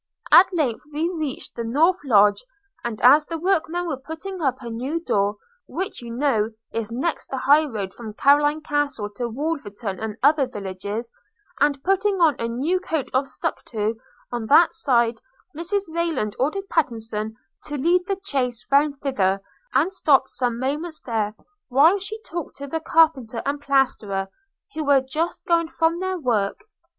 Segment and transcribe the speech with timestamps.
[0.31, 2.43] At length we reached the north lodge;
[2.83, 7.27] and as the workmen were putting up a new door, which you know is next
[7.29, 11.11] the high road from Carloraine Castle to Wolverton and other villages,
[11.59, 13.93] and putting on a new coat of stucco
[14.31, 15.21] on that side,
[15.55, 19.39] Mrs Rayland ordered Pattenson to lead the chaise round thither,
[19.75, 21.35] and stopped some moments there,
[21.69, 24.29] while she talked to the carpenter and plasterer,
[24.73, 26.61] who were just going from their work.